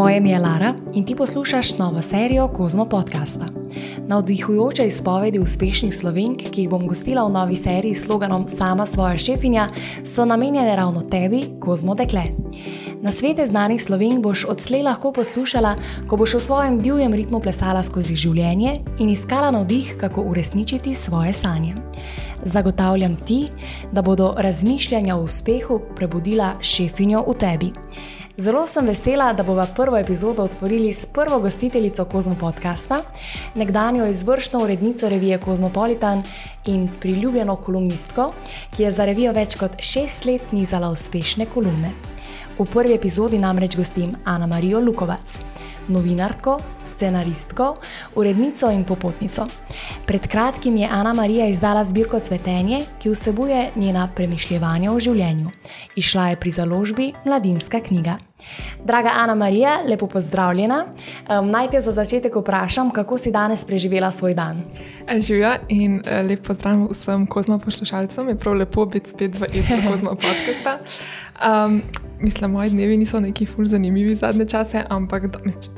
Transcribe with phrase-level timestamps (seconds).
[0.00, 3.46] Moje ime je Lara in ti poslušaš novo serijo Kozmo podcasta.
[4.06, 9.18] Navdihujoče izpovedi uspešnih slovenk, ki jih bom gostila v novi seriji s sloganom Sama svoja
[9.18, 9.68] šefinja,
[10.04, 12.22] so namenjene ravno tebi, Kozmo dekle.
[13.02, 15.74] Na svete znanih slovenk boš odslej lahko poslušala,
[16.08, 21.32] ko boš v svojem divjem ritmu plesala skozi življenje in iskala navdih, kako uresničiti svoje
[21.32, 21.74] sanje.
[22.44, 23.48] Zagotavljam ti,
[23.92, 27.72] da bodo razmišljanja o uspehu prebudila šefinjo v tebi.
[28.40, 33.02] Zelo sem vesela, da bomo prvo epizodo otvorili s prvo gostiteljico Kozmo podcasta,
[33.54, 36.22] nekdanjo izvršno urednico revije Kozmopolitan
[36.66, 38.32] in priljubljeno kolumnistko,
[38.76, 41.92] ki je za revijo več kot šest let nizala uspešne kolumne.
[42.58, 45.40] V prvi epizodi namreč gostim Ana Marijo Lukovac
[45.88, 47.76] novinarko, scenaristko,
[48.14, 49.46] urednico in popotnico.
[50.06, 55.50] Pred kratkim je Ana Marija izdala zbirko Cvetenje, ki vsebuje njena premišljevanja o življenju.
[55.96, 58.18] Išla je pri založbi Mladinska knjiga.
[58.84, 60.84] Draga Ana Marija, lepo pozdravljena.
[60.86, 64.62] Um, naj te za začetek vprašam, kako si danes preživela svoj dan.
[65.18, 68.28] Živijo in e, lep pozdrav vsem kozmo poslušalcem.
[68.28, 70.76] Je prav lepo biti spet v enem kozmo podkastu.
[71.40, 71.82] Um,
[72.20, 75.26] mislim, moji dnevi niso neki ful zanimivi zadnje čase, ampak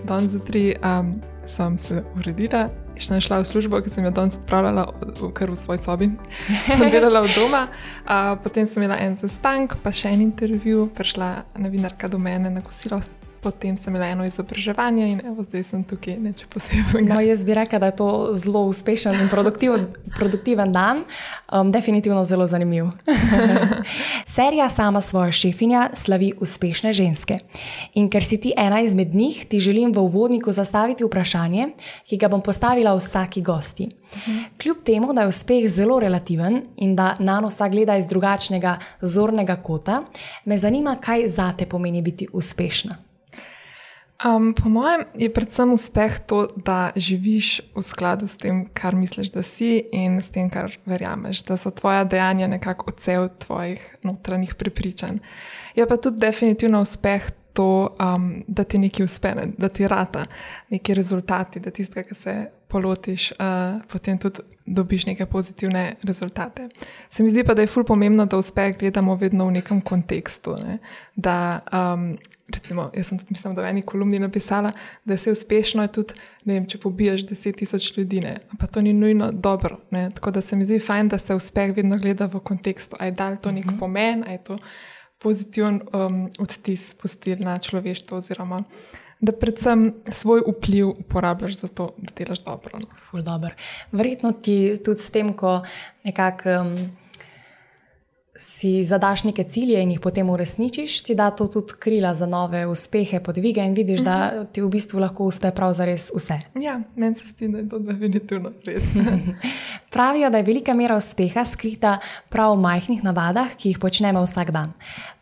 [0.05, 1.15] danes zjutraj um,
[1.47, 2.69] sem se uredila.
[2.93, 6.11] Še šla v službo, ki sem jo danes odpravljala v, v svoji sobi,
[6.77, 7.65] sem delala v doma.
[8.05, 12.61] Uh, potem sem imela en sestanek, pa še en intervju, prišla novinarka do mene na
[12.61, 13.01] kosilo
[13.43, 17.15] Potem sem imela eno izobraževanje in evo, zdaj sem tukaj nekaj posebnega.
[17.15, 21.03] No, jaz bi rekla, da je to zelo uspešen in produktiven, produktiven dan,
[21.51, 22.93] um, definitivno zelo zanimiv.
[24.35, 27.41] Serija Sama svoja šefinja slavi uspešne ženske.
[27.99, 31.69] In ker si ti ena izmed njih, ti želim v uvodniku zastaviti vprašanje,
[32.07, 33.91] ki ga bom postavila vsaki gosti.
[34.63, 38.79] Kljub temu, da je uspeh zelo relativen in da na nos vsak gleda iz drugačnega
[39.01, 40.05] zornega kota,
[40.45, 43.12] me zanima, kaj zate pomeni biti uspešna.
[44.23, 49.33] Um, po mojem je predvsem uspeh to, da živiš v skladu s tem, kar misliš,
[49.35, 54.55] da si in s tem, kar verjameš, da so tvoja dejanja nekako odsev tvojih notranjih
[54.55, 55.19] prepričanj.
[55.75, 60.25] Je pa tudi definitivno uspeh to, um, da ti nekaj uspe, da ti rata
[60.71, 66.69] neki rezultati, da tistega, kar se polotiš, uh, potem tudi dobiš neke pozitivne rezultate.
[67.11, 70.55] Se mi zdi pa, da je ful pomembno, da uspeh gledamo vedno v nekem kontekstu.
[70.57, 70.79] Ne?
[71.17, 72.17] Da, um,
[72.55, 74.71] recimo, jaz sem tudi, mislim, da v eni kolumni napisala,
[75.05, 78.37] da se uspešno je tudi, ne vem, če pobiješ deset tisoč ljudi, ne?
[78.59, 79.81] pa to ni nujno dobro.
[79.91, 80.11] Ne?
[80.15, 82.97] Tako da se mi zdi fajn, da se uspeh vedno gleda v kontekstu.
[83.01, 83.79] A je dal to nek mm -hmm.
[83.79, 84.59] pomen, a je to
[85.19, 88.63] pozitiven um, odtis pustil na človeštvo oziroma
[89.23, 92.79] da predvsem svoj vpliv uporabljaš za to, da delaš dobro.
[92.79, 93.49] No.
[93.93, 95.61] Verjetno ti tudi s tem, ko
[96.05, 96.51] nekako.
[96.61, 97.02] Um,
[98.37, 102.67] si zadaš neke cilje in jih potem uresničiš, ti da to tudi krila za nove
[102.67, 104.31] uspehe, podvige in vidiš, uh -huh.
[104.33, 104.47] da mhm.
[104.53, 106.39] ti v bistvu lahko uspe prav za res vse.
[106.61, 108.83] Ja, meni se zdi, da je to definitivno res.
[109.93, 111.99] Pravijo, da je velika mera uspeha skrita
[112.29, 114.73] prav v majhnih navadah, ki jih počnemo vsak dan.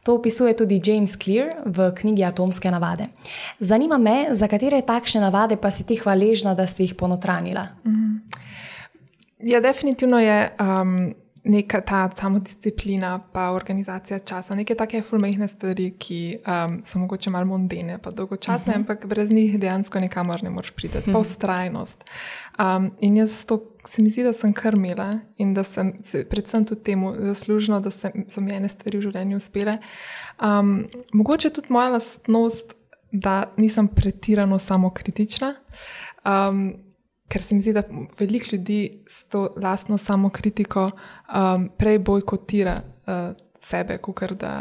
[0.02, 3.06] To opisuje tudi James Clear v knjigi Atomske navade.
[3.58, 7.66] Zanima me, za katere takšne navade pa si ti hvaležna, da si jih ponotranila.
[7.84, 8.00] Uh mhm.
[8.00, 8.20] -huh.
[9.42, 10.50] Ja, definitivno je.
[10.60, 11.14] Um,
[11.44, 17.46] neka ta samodisciplina, pa organizacija časa, neke take fulmehne stvari, ki um, so mogoče malo
[17.46, 18.70] mondene, pa dolgočasne, uh mhm.
[18.70, 18.76] -huh.
[18.76, 21.12] ampak brez njih dejansko nikamor ne moreš priti, uh -huh.
[21.12, 22.04] pa ustrajnost.
[22.58, 25.92] Um, in jaz to se mi zdi, da sem krmila in da sem
[26.30, 29.78] predvsem tudi temu zaslužila, da sem, so mi ene stvari v življenju uspele.
[30.42, 32.74] Um, mogoče tudi moja lastnost,
[33.12, 35.54] da nisem pretirano samokritična.
[36.24, 36.89] Um,
[37.30, 37.82] ker se mi zdi, da
[38.18, 44.52] veliko ljudi s to lastno samokritiko um, prej bojkotira uh, sebe, kot da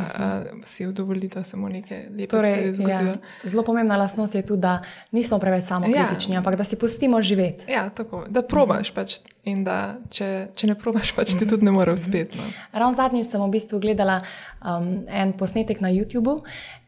[0.52, 2.92] uh, si vdovoli, da se mu nekaj lepe torej, zgodi.
[2.92, 3.14] Ja.
[3.44, 4.82] Zelo pomembna lastnost je tudi, da
[5.12, 6.40] nismo preveč samokritični, ja.
[6.40, 7.72] ampak da si pustimo živeti.
[7.72, 8.96] Ja, tako, da probaš uh -huh.
[8.96, 12.38] pač in da če, če ne probaš, pač ti tudi ne more uspeti.
[12.38, 12.44] No.
[12.72, 14.22] Ravno zadnjič sem v bistvu gledala
[14.66, 16.42] um, en posnetek na YouTubu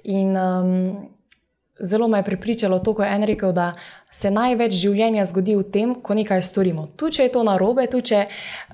[0.04, 1.10] in um,
[1.82, 3.74] zelo me je prepričalo to, ko je en rekel, da
[4.12, 6.88] se največ življenja zgodi v tem, ko nekaj storimo.
[7.00, 8.26] Tu, če je to narobe, tu, če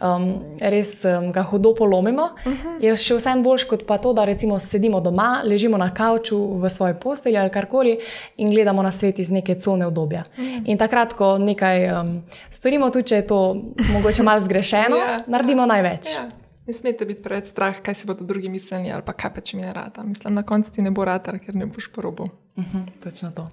[0.02, 0.26] um,
[0.60, 2.58] res um, ga hudo polomimo, uh mhm.
[2.68, 2.84] -huh.
[2.84, 6.70] je še vse boljš kot pa to, da recimo sedimo doma, ležimo na kavču v
[6.70, 7.98] svoji postelji ali karkoli
[8.38, 10.22] in gledamo na svet iz neke cone obdobja.
[10.38, 10.54] Uh mhm.
[10.54, 10.64] -huh.
[10.66, 13.56] In takrat, ko nekaj um, storimo, tu, če je to
[13.94, 15.08] mogoče malo zgrešeno, yeah.
[15.18, 15.24] Ja.
[15.28, 16.06] naredimo največ.
[16.06, 16.47] Yeah.
[16.68, 19.58] Ne smete biti preveč strah, kaj si bodo drugi mislili, ali pa kaj pa če
[19.58, 20.04] mi je rata.
[20.04, 22.24] Mislim, na koncu ti ne bo rata, ker ne boš porobo.
[22.56, 23.48] Uh mhm, -huh, točno to.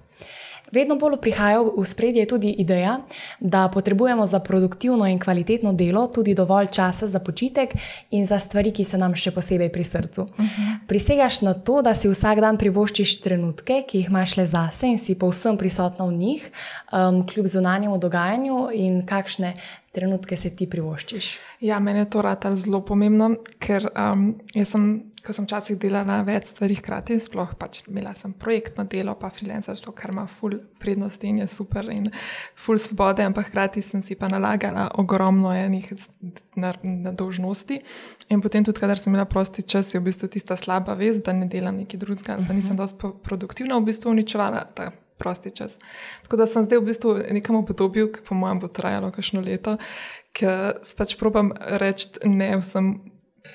[0.71, 2.97] Vedno bolj prihaja v spredje tudi ideja,
[3.39, 7.75] da potrebujemo za produktivno in kvalitetno delo tudi dovolj časa za počitek
[8.11, 10.21] in za stvari, ki so nam še posebej pri srcu.
[10.21, 10.47] Uh mhm.
[10.47, 10.87] -huh.
[10.87, 14.97] Prisegaš na to, da si vsak dan privoščiš trenutke, ki jih imaš le zase in
[14.97, 16.51] si povsem prisotna v njih,
[16.91, 19.53] um, kljub zunanjemu dogajanju in kakšne
[19.95, 21.31] trenutke se ti privoščiš.
[21.65, 23.31] Ja, meni je to rado zelo pomembno,
[23.63, 24.89] ker um, sem
[25.25, 29.93] ko sem včasih delala več stvari hkrati, sploh pač imela sem projektno delo, pa freelancerstvo,
[29.97, 32.07] kar ima full prednosti in je super in
[32.53, 35.89] full svobode, ampak hkrati sem si pa nalagala ogromno enih
[37.17, 37.79] dožnosti.
[38.29, 41.33] In potem tudi, kadar sem imela prosti čas, je v bistvu tista slaba vez, da
[41.33, 42.83] ne delam nekaj drugega, pa nisem mhm.
[42.83, 45.77] dosti produktivna, v bistvu uničevala ta prosti čas.
[46.23, 49.77] Tako da sem zdaj v bistvu nekam obdobju, ki po mojem bo trajalo kakšno leto,
[50.35, 52.95] ker pač probam reči ne vsem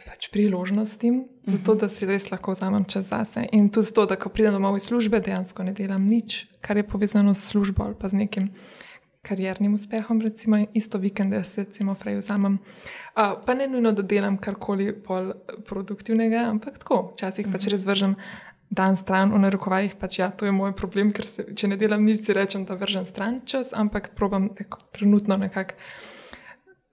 [0.07, 3.47] pač priložnostim, zato da si res lahko vzamem čas zase.
[3.53, 6.87] In tudi zato, da ko pridem domov iz službe, dejansko ne delam nič, kar je
[6.87, 8.51] povezano s službo ali pa z nekim
[9.23, 12.59] kariernim uspehom, recimo isto vikende se recimo fraj vzamem.
[13.17, 15.33] Uh, pa ne nujno, da delam karkoli bolj
[15.69, 18.17] produktivnega, ampak tako, včasih pač res vržem.
[18.71, 22.05] Dan stran, v narekovajih, pač ja, to je moj problem, ker se, če ne delam
[22.07, 24.53] nič, si rečem, da vržem stran čas, ampak probujem
[24.95, 25.75] trenutno nekako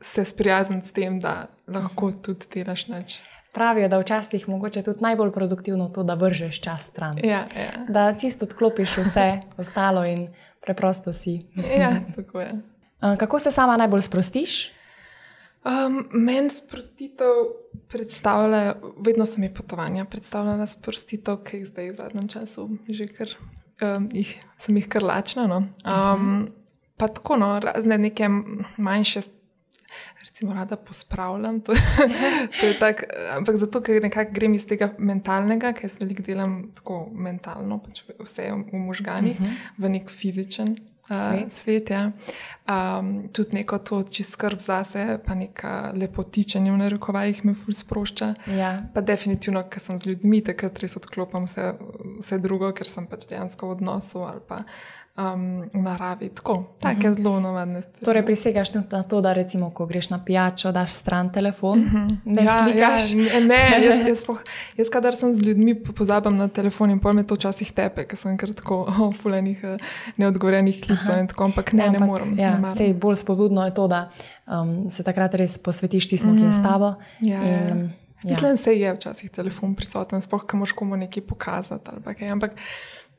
[0.01, 3.19] se sprijazniti s tem, da lahko tudi delaš več.
[3.53, 7.17] Pravijo, da včasih je mogoče tudi najbolj produktivno to, da vržeš čas stran.
[7.23, 7.85] Ja, ja.
[7.89, 9.27] Da čisto odklopiš vse
[9.61, 10.27] ostalo in
[10.61, 11.39] preprosto si.
[11.77, 12.51] Ja, tako je.
[13.17, 14.76] Kako se sama najbolj sprostiš?
[15.65, 17.47] Um, Meni sprostitev
[17.87, 23.33] predstavlja, vedno so mi potovanja predstavljala sprostitev, ki jih zdaj v zadnjem času že kar,
[23.81, 25.47] um, jih, sem jih kar lačna.
[25.47, 25.57] No.
[25.57, 26.47] Um, uh -huh.
[26.97, 28.29] Pa tako, no, razne neke
[28.77, 29.21] manjše
[30.27, 31.61] recimo, rada pospravljam.
[31.61, 31.73] To,
[32.59, 33.03] to je tak,
[33.37, 38.03] ampak zato, ker nekako grem iz tega mentalnega, ker jaz veliko delam tako mentalno, pač
[38.19, 39.55] vse v možganjih, uh mhm.
[39.55, 39.83] -huh.
[39.83, 40.77] v nek fizičen.
[41.07, 41.53] Svet.
[41.53, 42.11] svet ja.
[42.67, 48.33] um, tudi neko to čisto skrb zase, pa neka lepotičenje v narekovajih me ful sprošča.
[48.57, 48.71] Ja.
[48.93, 51.73] Pa definitivno, ker sem z ljudmi, takrat res odklopam vse,
[52.19, 54.63] vse drugo, ker sem pač dejansko v odnosu ali pa
[55.17, 56.29] um, v naravi.
[56.29, 57.21] Tako, tako je mhm.
[57.21, 57.81] zelo navadne.
[57.81, 58.05] Stvari.
[58.05, 61.79] Torej, prisegaš na to, da recimo, ko greš na pijačo, daš stran telefon.
[61.79, 62.17] Mm -hmm.
[62.25, 63.13] Ne, ja, slikaš.
[63.13, 64.43] Ja, ne, jaz, jaz, poh,
[64.77, 68.19] jaz, kadar sem z ljudmi, pozabim na telefon in pol me to včasih tepe, ker
[68.19, 69.77] sem kratko oh, fulenih eh,
[70.17, 72.39] neodgovorjenih klicev in tako, ampak ne, ja, ampak, ne morem.
[72.39, 74.09] Ja, ne sej, bolj spodbudno je to, da
[74.47, 76.67] um, se takrat res posvetiš tismu, mm ki je s mhm.
[76.67, 76.93] tabo.
[77.19, 77.87] Ja, in, ja.
[78.23, 78.29] Ja.
[78.29, 81.91] Mislim, da je včasih telefon prisoten, sploh, ko moš komu nekaj pokazati.
[82.17, 82.51] Kaj, ampak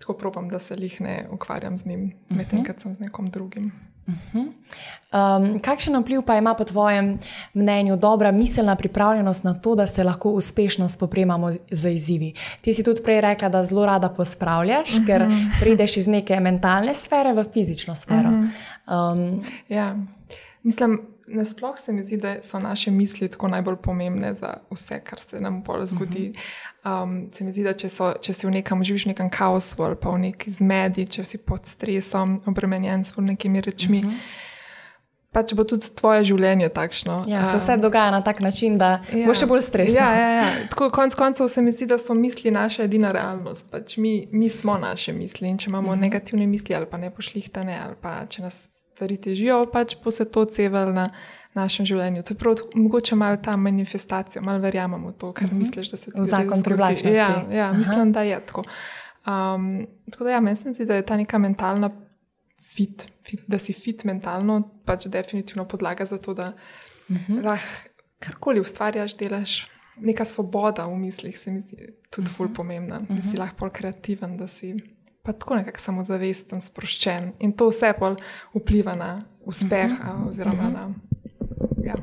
[0.09, 3.73] tako probujem, da se jih ne ukvarjam z njim, medtem ko sem z nekom drugim.
[4.07, 4.47] Uh -huh.
[5.53, 7.19] um, kakšen vpliv pa ima po tvojem
[7.55, 12.35] mnenju dobra miselna pripravljenost na to, da se lahko uspešno spoprijemamo z izzivi?
[12.61, 15.07] Ti si tudi prej rekla, da zelo rada pospravljaš, uh -huh.
[15.07, 15.27] ker
[15.61, 18.29] prideš iz neke mentalne sfere v fizično sfero.
[18.29, 18.45] Uh
[18.87, 19.13] -huh.
[19.13, 19.97] um, ja,
[20.63, 21.18] mislim.
[21.29, 25.41] Nasploh se mi zdi, da so naše misli tako najbolj pomembne za vse, kar se
[25.41, 26.33] nam bolj zgodi.
[26.85, 29.83] Um, se mi zdi, da če, so, če si v nekem živiš v nekem kaosu
[29.85, 34.05] ali pa v neki zmedi, če si pod stresom, obremenjen s nekimi rečmi.
[34.05, 34.47] Uh -huh.
[35.29, 37.25] Pač bo tudi tvoje življenje takšno.
[37.29, 39.99] Ja, se vse dogaja na tak način, da ja, bo še bolj stresno.
[40.01, 40.47] Ja, ja, ja.
[40.73, 43.67] Tako konec koncev se mi zdi, da so misli naša edina realnost.
[43.71, 46.01] Pač mi, mi smo naše misli in če imamo uh mhm.
[46.01, 46.07] -huh.
[46.07, 50.27] negativne misli ali pa ne pošlihtane ali pa če nas stvari težijo, pač bo se
[50.27, 51.07] to cevel na
[51.55, 52.25] našem življenju.
[52.27, 55.61] To je prav, mogoče malo ta manifestacija, malo verjamemo v to, kar uh mhm.
[55.61, 55.67] -huh.
[55.67, 56.31] misliš, da se ti zgodi.
[56.31, 57.19] Zakon privlačnosti.
[57.19, 58.63] Ja, ja mislim, da je tako.
[59.27, 61.91] Um, tako da ja, mislim, da je ta neka mentalna
[62.63, 66.53] fit, fit da si fit mentalno, pač definitivno podlaga za to, da
[67.09, 67.33] uh mhm.
[67.33, 67.45] -huh.
[67.45, 69.69] lahko karkoli ustvarjaš, delaš.
[70.01, 71.77] Neka svoboda v mislih se mi zdi
[72.11, 72.37] tudi uh -huh.
[72.37, 73.17] ful pomembna, uh -huh.
[73.17, 74.77] da si lahko kreativen, da si
[75.29, 77.35] pa tako nekako samozavesten, sproščen.
[77.45, 78.15] In to vse pol
[78.57, 79.11] vpliva na
[79.45, 80.29] uspeh, uh -huh.
[80.29, 80.73] oziroma uh -huh.
[80.73, 80.95] na.
[81.85, 81.95] Ja,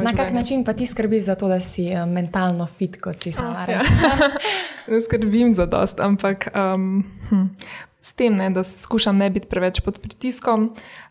[0.00, 3.32] na kak način pa ti skrbiš za to, da si uh, mentalno fit, kot si
[3.32, 3.84] sama rekla?
[3.84, 4.28] Ja.
[4.94, 7.44] ne skrbim za dost, ampak um, hm,
[8.00, 10.62] s tem, ne, da skušam ne biti preveč pod pritiskom,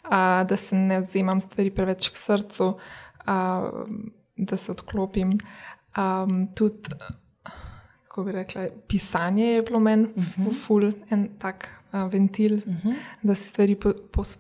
[0.04, 3.88] uh, da se ne vzemam stvari preveč k srcu, uh,
[4.38, 5.38] da se odklopim.
[5.98, 6.90] Um, tudi
[8.12, 10.44] kako bi rekla, pisanje je bilo meni uh mhm.
[10.44, 10.66] -huh.
[10.66, 12.88] ful en tak uh, ventil, uh mhm.
[12.88, 12.94] -huh.
[13.22, 13.78] da si stvari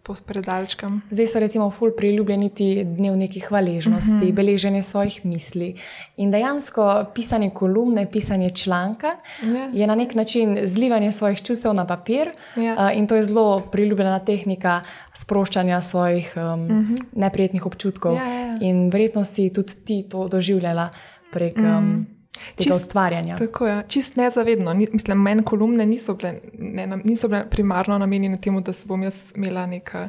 [0.04, 1.02] pospredalčkam.
[1.02, 4.28] Po, po Zdaj so recimo ful priljubljeni ti dnevniki hvaležnosti, uh mhm.
[4.28, 4.34] -huh.
[4.34, 5.76] beleženje svojih misli.
[6.18, 9.12] In dejansko pisanje kolumne, pisanje članka
[9.42, 9.56] yeah.
[9.56, 9.70] Ja.
[9.74, 12.62] je na nek način zlivanje svojih čustev na papir yeah.
[12.62, 12.74] Ja.
[12.74, 14.82] uh, in to je zelo priljubljena tehnika
[15.14, 17.04] sproščanja svojih um, uh -huh.
[17.16, 18.16] neprijetnih občutkov.
[18.16, 18.58] Yeah, yeah.
[18.62, 20.90] In verjetno si tudi ti to doživljala
[21.32, 21.58] prek.
[21.58, 23.38] Um, mm tega čist, ustvarjanja.
[23.38, 24.74] Tako je, čist nezavedno.
[24.74, 29.04] Ni, mislim, meni kolumne niso bile, ne, niso bile primarno namenjene temu, da se bom
[29.04, 30.08] jaz imela neka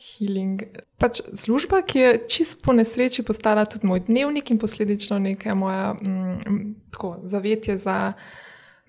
[0.00, 0.62] healing.
[1.00, 5.92] Pač služba, ki je čist po nesreči postala tudi moj dnevnik in posledično nekaj moja
[5.94, 8.12] mm, tako, zavetje za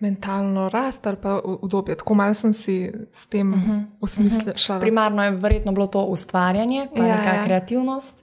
[0.01, 1.95] mentalno rast ali pa obdobje.
[1.95, 4.51] Tako malo sem si s tem uh mhm, -huh, usmislila.
[4.51, 4.79] Uh -huh.
[4.79, 7.43] Primarno je verjetno bilo to ustvarjanje, pa ja, neka ja.
[7.43, 8.13] kreativnost,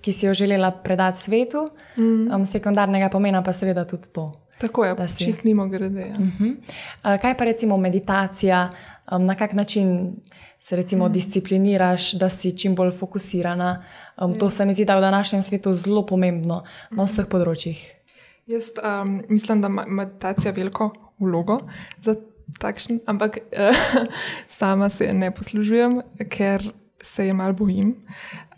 [0.00, 2.02] ki si jo želela predati svetu, mm.
[2.02, 2.36] -huh.
[2.36, 4.32] um, sekundarnega pomena pa seveda tudi to.
[4.58, 6.00] Tako je, da si čist mimo grede.
[6.00, 6.14] Ja.
[6.18, 6.56] Uh -huh.
[7.04, 8.70] uh, kaj pa recimo meditacija,
[9.12, 10.16] um, na kak način
[10.58, 11.12] se recimo mm.
[11.12, 13.82] discipliniraš, da si čim bolj fokusirana.
[14.20, 14.50] Um, to ja.
[14.50, 18.01] se mi zdi, da je v današnjem svetu zelo pomembno na vseh področjih.
[18.46, 21.60] Jaz um, mislim, da ima meditacija veliko vlogo
[22.02, 22.16] za
[22.58, 23.76] takšen, ampak uh,
[24.58, 26.72] sama se ne poslužujem, ker
[27.02, 27.96] se je mal bojim,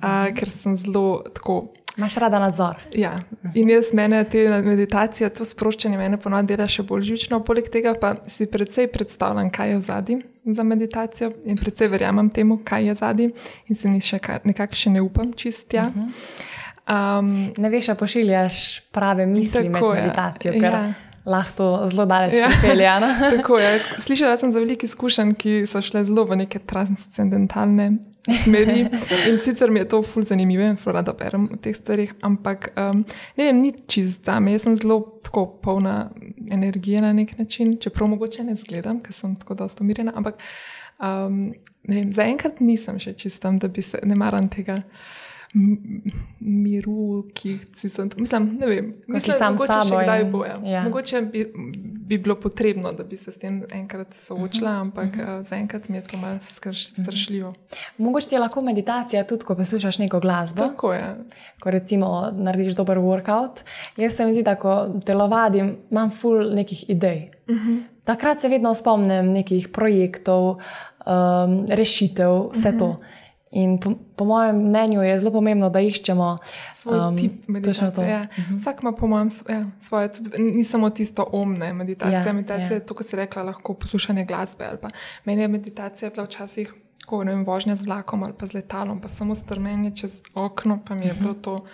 [0.00, 1.73] uh, ker sem zelo tako.
[1.97, 2.81] Imáš rada nadzor.
[2.93, 3.21] Ja,
[3.55, 7.38] in jaz mene te meditacije, to sproščanje mene ponovadi dela še bolj živčno.
[7.47, 10.19] Poleg tega pa si predvsej predstavljam, kaj je v zadnji
[10.57, 13.31] za meditacijo in predvsej verjamem temu, kaj je zadnji
[13.69, 15.87] in se ni še nekako še ne upam čistja.
[15.87, 16.53] Uh -huh.
[16.85, 20.83] Um, ne veš, da pošiljaš prave misli med meditacijo, ker ja.
[21.25, 22.50] lahko zelo daleč ja.
[22.61, 22.91] pripelje.
[24.05, 27.95] Slišala sem za veliko izkušenj, ki so šle zelo v neke transcendentalne
[28.45, 28.85] smeri.
[29.31, 33.05] In sicer mi je to fulj zanimivo, in rada berem o teh stvarih, ampak um,
[33.37, 34.53] ne vem, ni čist za me.
[34.53, 36.11] Jaz sem zelo tako polna
[36.53, 40.12] energije na nek način, čeprav mogoče ne zgledam, ker sem tako dosta umirjena.
[40.17, 40.41] Ampak
[41.00, 41.55] um,
[41.88, 44.83] zaenkrat nisem še čistam, da bi se ne maram tega
[46.41, 48.21] miru, ki si sem tam.
[48.21, 50.65] Mislim, ne vem, mislim, sam mogoče še kdaj bojem.
[50.67, 50.83] Ja.
[50.89, 51.45] Mogoče bi,
[52.09, 55.03] bi bilo potrebno, da bi se s tem enkrat soočila, uh mhm, -huh.
[55.05, 55.49] ampak uh -huh.
[55.49, 57.49] zaenkrat mi je to malo strašljivo.
[57.49, 57.79] Uh -huh.
[57.99, 60.63] Mogoče ti je lahko meditacija tudi, ko poslušaš neko glasbo.
[60.63, 61.17] Tako je.
[61.61, 63.63] Ko recimo narediš dober workout.
[63.97, 67.31] Jaz se mi zdi, da ko telovadim, imam full nekih idej.
[67.49, 67.69] Uh mhm.
[67.69, 67.83] -huh.
[68.05, 72.79] Takrat se vedno spomnim nekih projektov, um, rešitev, vse uh -huh.
[72.79, 72.97] to.
[73.55, 76.37] In po, po mojem mnenju je zelo pomembno, da iščemo
[76.75, 78.09] svoj um, tip meditacije.
[78.09, 78.23] Ja.
[78.23, 78.57] -huh.
[78.59, 82.23] Vsak ima, po mojem, ja, svoje, tudi, ni samo tisto omne meditacije.
[82.27, 82.75] Ja, meditacija ja.
[82.75, 84.71] je to, kar si rekla, lahko poslušanje glasbe.
[85.25, 89.09] Meni je meditacija bila včasih tako, vem, vožnja z vlakom ali pa z letalom, pa
[89.09, 91.21] samo strmenje čez okno, pa mi je -huh.
[91.21, 91.65] bilo to.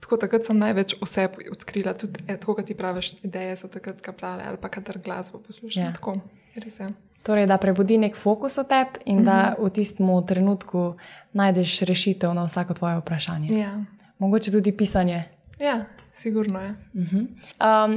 [0.00, 4.00] Tako takrat sem največ vse odkrila, tudi e, tako, kot ti praviš, ideje so takrat
[4.00, 5.82] kaplale ali pa kadar glasbo poslušam.
[5.82, 5.92] Ja.
[5.92, 6.20] Tako,
[6.56, 6.92] res je.
[7.22, 9.24] Torej, da prebudi nek fokus v tebi in uh -huh.
[9.24, 9.66] da mhm.
[9.66, 10.94] v tistem trenutku
[11.32, 13.58] najdeš rešitev na vsako tvoje vprašanje.
[13.58, 13.84] Ja.
[14.18, 15.24] Mogoče tudi pisanje.
[15.60, 15.84] Ja,
[16.22, 16.74] Sigurno je.
[16.94, 17.26] Uh -huh.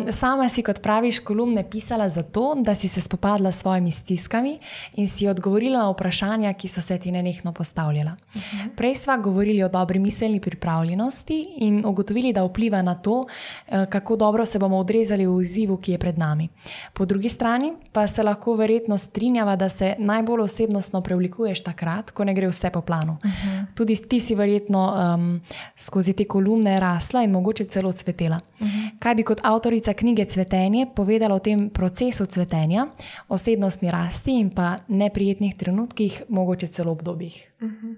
[0.05, 4.59] um, sama si, kot praviš, kolumne pisala zato, da si se spopadla s svojimi stiskami
[4.93, 8.11] in si odgovorila na vprašanja, ki so se ti nenehno postavljala.
[8.11, 8.75] Uh -huh.
[8.75, 13.25] Prej sva govorili o dobri miselni pripravljenosti in ugotovili, da vpliva na to,
[13.67, 16.49] eh, kako dobro se bomo odrezali v izzivu, ki je pred nami.
[16.93, 22.23] Po drugi strani pa se lahko verjetno strinjava, da se najbolj osebnostno preoblikuješ takrat, ko
[22.23, 23.17] ne gre vse po planu.
[23.23, 23.65] Uh -huh.
[23.75, 25.41] Tudi ti si verjetno um,
[25.75, 28.39] skozi te kolumne rasla in mogoče celo cvetela cvetela.
[28.59, 28.69] Uh mhm.
[28.69, 28.99] -huh.
[28.99, 32.87] Kaj bi kot avtorica knjige Cvetenje povedala o tem procesu cvetenja,
[33.27, 37.53] osebnostni rasti in pa neprijetnih trenutkih, mogoče celo obdobjih?
[37.61, 37.87] Uh mhm.
[37.87, 37.95] -huh.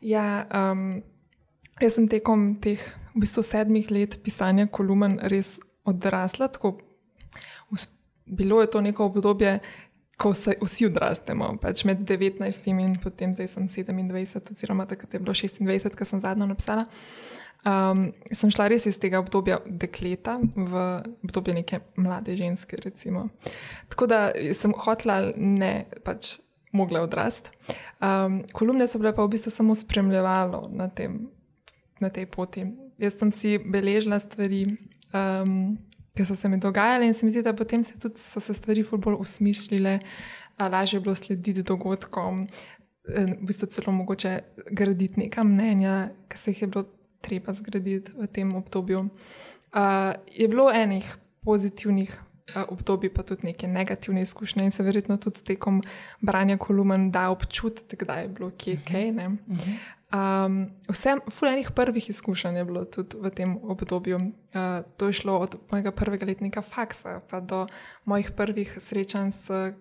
[0.00, 1.02] Ja, um,
[1.80, 2.78] jaz sem tekom teh
[3.14, 6.48] v bistvu sedmih let pisanja kolumen res odrasla.
[6.48, 6.78] Tako,
[8.26, 9.58] bilo je to neko obdobje.
[10.18, 15.20] Ko se vsi odrastemo, pač med 19 in potem zdaj sem 27, oziroma takrat je
[15.20, 16.88] bilo 26, ko sem zadnjo napisala.
[17.66, 20.82] Um, sem šla res iz tega obdobja dekleta v
[21.26, 22.78] obdobje neke mlade ženske.
[22.84, 23.28] Recimo.
[23.90, 24.20] Tako da
[24.54, 26.38] sem hotla ne pač
[26.72, 27.50] mogla odrasti.
[28.00, 31.26] Um, kolumne so bile pa v bistvu samo spremljevalo na, tem,
[32.00, 32.66] na tej poti.
[32.98, 34.64] Jaz sem si beležila stvari,
[35.14, 35.74] um,
[36.14, 38.54] ki so se mi dogajale, in se mi zdi, da potem se tudi so se
[38.54, 39.98] stvari bolj usmišljile,
[40.58, 42.46] lažje je bilo slediti dogodkom.
[43.08, 44.38] V bistvu celo mogoče
[44.70, 46.84] graditi neka mnenja, ki se jih je bilo
[47.20, 49.08] treba zgraditi v tem obdobju.
[49.74, 52.12] Uh, je bilo enih pozitivnih
[52.56, 55.82] uh, obdobij, pa tudi neke negativne izkušnje, in se verjetno tudi tekom
[56.20, 59.12] branja kolumen da občutiti, kdaj je bilo kje kaj.
[60.08, 64.16] Um, vse, fulejnih prvih izkušenj je bilo tudi v tem obdobju.
[64.16, 67.66] Uh, to je šlo od mojega prvega letnika faksa, pa do
[68.04, 69.74] mojih prvih srečanj s uh,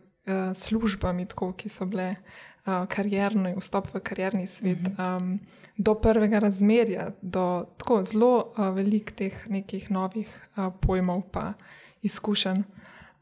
[0.55, 4.91] službami, tako, ki so bile uh, karjerni, vstop v karjerni svet.
[4.99, 5.39] Um,
[5.77, 11.53] do prvega razmerja, do tako zelo uh, velikih teh nekih novih uh, pojmov in
[12.01, 12.63] izkušenj.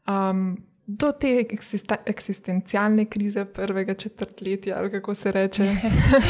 [0.08, 1.44] Um, do te
[2.06, 5.76] eksistencialne krize prvega četrtletja, ali kako se reče.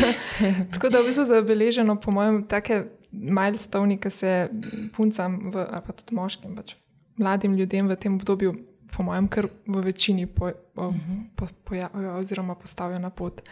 [0.72, 4.48] tako da v bistvu zabeleženo, po mojem, take milestone, ki se
[4.96, 6.74] puncam, v, pa tudi moškim, pač
[7.16, 8.54] mladim ljudem v tem obdobju,
[8.96, 10.92] po mojem, kar v večini po, po,
[11.36, 13.42] po, pojavijo oziroma postavijo na pot.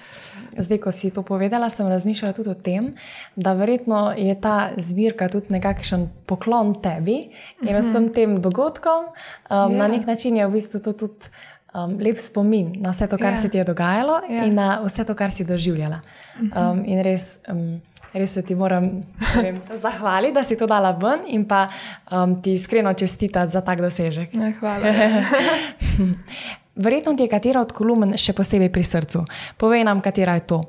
[0.58, 2.92] Zdaj, ko si to povedala, sem razmišljala tudi o tem,
[3.36, 7.20] da verjetno je ta zbirka tudi nekakšen poklon tebi
[7.62, 9.10] in vsem tem dogodkom.
[9.10, 9.14] Um,
[9.50, 9.78] yeah.
[9.78, 9.92] Na ja.
[9.96, 11.32] nek način je v bistvu to tudi
[11.74, 13.38] um, lep spomin na vse to, kar yeah.
[13.38, 13.42] Ja.
[13.42, 14.36] se ti je dogajalo yeah.
[14.36, 14.44] Ja.
[14.44, 16.00] in na vse to, kar si doživljala.
[16.40, 17.40] Um, in res.
[17.48, 17.80] Um,
[18.14, 18.87] Res se ti moram
[19.35, 23.83] vem, zahvaliti, da si to dala ven in pa um, ti iskreno čestitati za tak
[23.83, 24.35] dosežek.
[24.38, 24.92] Ne, hvala.
[26.85, 29.25] Verjetno ti je katera od kolumn še posebej pri srcu.
[29.59, 30.61] Povej nam, katera je to.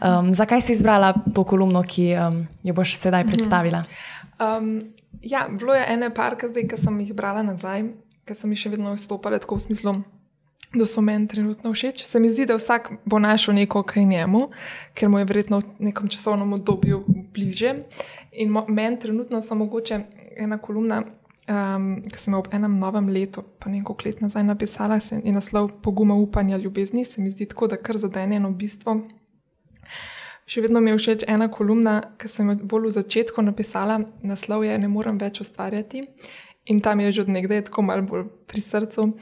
[0.00, 3.80] Um, zakaj si izbrala to kolumno, ki um, jo boš sedaj predstavila?
[4.40, 4.92] Um,
[5.24, 7.88] ja, bilo je ene parke, ki sem jih brala nazaj,
[8.28, 9.96] ki sem jih še vedno izstopala, tako v smislu
[10.74, 12.04] da so meni trenutno všeč.
[12.04, 14.40] Se mi zdi, da vsak bo našel neko, kar je njemu,
[14.94, 17.04] ker mu je verjetno v nekem časovnem obdobju
[17.34, 17.74] bliže.
[18.32, 20.00] In meni trenutno so mogoče
[20.36, 21.02] ena kolumna,
[21.48, 25.70] um, ki sem jo ob enem novem letu, pa nekaj let nazaj napisala, je naslov
[25.82, 27.04] Poguma upanja ljubezni.
[27.04, 29.02] Se mi zdi tako, da kar zadene eno bistvo.
[30.44, 34.64] Še vedno mi je všeč ena kolumna, ki sem jo bolj v začetku napisala, naslov
[34.66, 36.04] je Ne morem več ustvarjati.
[36.66, 39.12] In tam je že od nekdaj tako malo bolj pri srcu.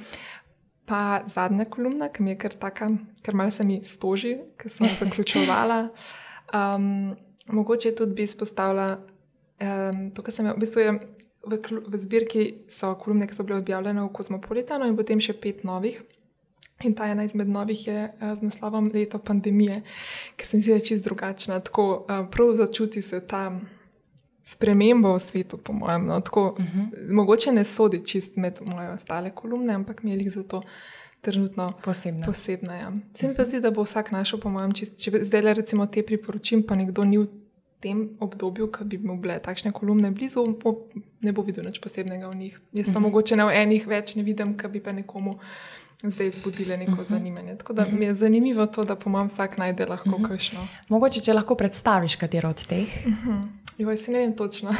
[0.86, 2.88] Pa zadnja kolumna, ki mi je kar taka,
[3.22, 5.88] ker malo se mi stoži, ker sem zaključovala.
[6.52, 7.14] Um,
[7.58, 10.94] mogoče tudi bi izpostavila um, to, kar sem v bistvu je
[11.46, 15.62] v, v zbirki, so kolumne, ki so bile objavljene v Kozmopolitanu in potem še pet
[15.66, 16.02] novih.
[16.82, 19.82] In ta ena izmed novih je uh, z naslovom Leto pandemije,
[20.36, 21.60] ki se mi zdi čist drugačna.
[21.62, 23.62] Tako uh, prav začuti se tam
[24.44, 26.06] spremembo v svetu, po mojem.
[26.06, 26.80] No, tako, uh mhm.
[26.80, 27.12] -huh.
[27.12, 30.62] Mogoče ne sodi čist med moje ostale kolumne, ampak mi je jih zato
[31.20, 32.26] trenutno posebna.
[32.26, 32.92] posebna ja.
[33.14, 35.86] Se mi pa zdi, da bo vsak našel, po mojem, čist, če zdaj le recimo
[35.86, 37.26] te priporočim, pa nekdo ni v
[37.80, 40.88] tem obdobju, ki bi mu bile takšne kolumne blizu, bo,
[41.20, 42.60] ne bo videl nič posebnega v njih.
[42.72, 42.98] Jaz pa uh mhm.
[42.98, 43.02] -huh.
[43.02, 45.38] mogoče na enih več ne vidim, ki bi pa nekomu.
[46.02, 47.04] Zdaj izbudile neko uh mhm.
[47.04, 47.08] -huh.
[47.08, 47.56] zanimanje.
[47.56, 47.98] Tako da uh -huh.
[47.98, 50.28] mi je zanimivo to, da po mojem vsak najde lahko uh -huh.
[50.28, 50.68] kakšno.
[50.88, 52.88] Mogoče, če lahko predstaviš katero od teh.
[53.06, 53.61] Uh -huh.
[53.78, 54.70] Jo, se ne vem točno.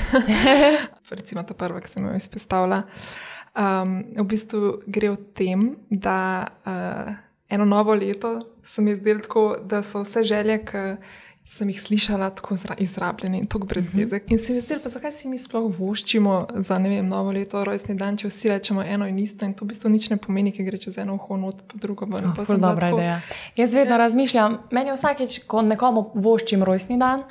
[1.11, 2.83] Recimo ta prva, ki sem jo izpostavila.
[3.53, 7.13] Um, v bistvu gre o tem, da uh,
[7.53, 10.85] eno novo leto se mi je zdelo tako, da so vse želje, ki
[11.45, 14.17] sem jih slišala tako izrabljene in tako brez veze.
[14.17, 14.33] Mhm.
[14.33, 17.65] In se mi zdi, pa zakaj si mi sploh voščimo za ne vem, novo leto,
[17.65, 20.53] rojstni dan, če vsi rečemo eno in isto in to v bistvu nič ne pomeni,
[20.55, 22.31] ker gre čez eno uho not, pa drugo ven.
[22.31, 23.01] Oh, pa dobra tako...
[23.01, 23.19] ideja.
[23.57, 23.99] Jaz vedno ja.
[24.05, 27.27] razmišljam, meni vsakeč, ko nekomu voščim rojstni dan,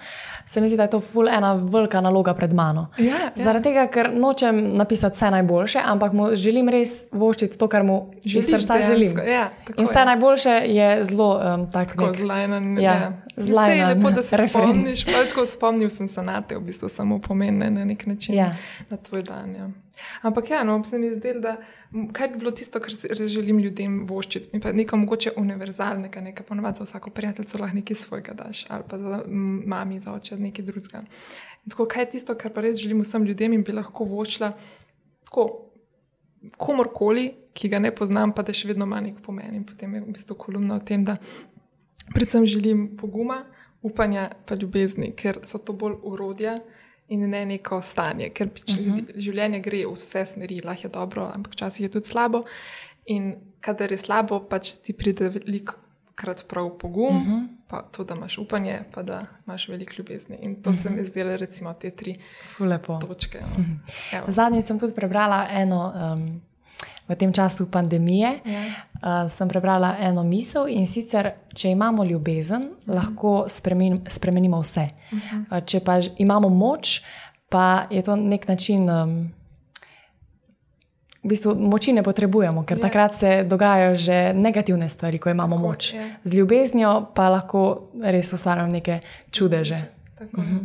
[0.45, 2.89] se mi zdi, da je to ful ena velika naloga pred mano.
[2.97, 3.31] Ja, ja.
[3.35, 8.01] Zaradi tega, ker nočem napisati vse najboljše, ampak mu želim res voščiti to, kar mu
[8.23, 9.15] iz srca želim.
[9.23, 10.05] Ja, in vse je.
[10.05, 11.95] najboljše je zelo um, tako.
[11.95, 12.75] Tako zlajnen.
[12.81, 12.93] Ja.
[12.93, 13.11] Ja.
[14.07, 14.73] Lepo, da se referent.
[14.73, 15.05] spomniš.
[15.05, 18.51] Tako spomnil sem se na te, v bistvu samo pomeni na nek način ja.
[18.89, 19.55] na tvoj dan.
[19.55, 19.69] Ja.
[20.21, 21.55] Ampak ja, no, se mi zdi, da
[22.13, 22.93] kaj bi bilo tisto, kar
[23.27, 24.49] želim ljudem voščiti.
[24.53, 28.83] Mi pa nekaj mogoče univerzalnega, nekaj ponovadi za vsako prijateljico lahko nekaj svojega daš, ali
[28.89, 31.03] pa za mami, za oče, nekaj drugega.
[31.65, 34.53] In tako, kaj je tisto, kar pa res želim vsem ljudem in bi lahko voščila
[35.27, 35.47] tako
[36.57, 39.53] komorkoli, ki ga ne poznam, pa da še vedno ima nek pomen.
[39.55, 41.17] In potem je v bistvu kolumna o tem, da
[42.13, 43.43] predvsem želim poguma,
[43.81, 46.59] upanja, pa ljubezni, ker so to bolj urodja
[47.07, 48.29] in ne neko stanje.
[48.29, 48.95] Ker uh mhm.
[48.95, 49.11] -huh.
[49.15, 52.43] življenje gre v vse smeri, lahko je dobro, ampak včasih je tudi slabo.
[53.05, 55.73] In kadar je slabo, pač ti pride veliko
[56.15, 57.31] krat prav pogum, uh mhm.
[57.31, 57.47] -huh.
[57.67, 60.37] pa to, da imaš upanje, pa da imaš veliko ljubezni.
[60.41, 60.81] In to uh -huh.
[60.81, 61.05] se mi mhm.
[61.05, 62.15] zdele, recimo, te tri
[62.55, 62.99] Fulepo.
[63.07, 63.39] točke.
[63.41, 63.47] No.
[63.57, 63.65] Uh
[64.11, 64.31] -huh.
[64.31, 65.93] Zadnjič sem tudi prebrala eno.
[66.13, 66.41] Um,
[67.11, 68.61] v tem času pandemije, ja.
[68.63, 72.95] uh, sem prebrala eno misel in sicer, če imamo ljubezen, mhm.
[72.95, 74.87] lahko spremen, spremenimo vse.
[75.11, 75.43] -huh.
[75.51, 77.01] uh, če pa imamo moč,
[77.49, 78.89] pa je to nek način.
[78.89, 79.31] Um,
[81.21, 82.81] V bistvu moči ne potrebujemo, ker yeah.
[82.81, 82.87] Ja.
[82.89, 85.93] takrat se dogajajo že negativne stvari, ko imamo tako, moč.
[85.93, 85.97] Yeah.
[85.97, 86.15] Ja.
[86.23, 88.99] Z ljubeznijo pa lahko res ustvarjamo neke
[89.31, 89.81] čudeže.
[90.17, 90.59] Uh -huh.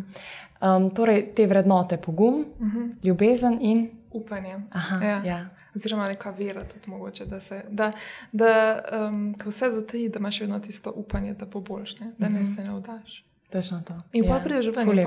[0.77, 2.79] um, torej, te vrednote, pogum, uh mhm.
[2.79, 2.95] -huh.
[3.03, 4.57] ljubezen in upanje.
[4.71, 5.25] Aha, ja.
[5.25, 5.47] Ja
[5.77, 7.93] oziroma neka vera, tudi mogoče, da se da,
[8.33, 12.13] da um, vse zataji, da imaš vedno tisto upanje, da bo boljš, ne?
[12.19, 12.55] da ne mhm.
[12.55, 13.25] se ne vdaš.
[13.51, 13.95] Točno to.
[14.13, 14.35] In ja.
[14.35, 15.05] pa prideš že ven,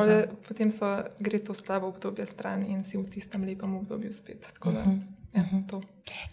[0.48, 4.54] potem so, gre to slabo obdobje stran in si v tistem lepem obdobju spet.
[4.64, 4.90] Da, uh mhm.
[4.90, 5.02] -huh.
[5.34, 5.84] ja, uh -huh.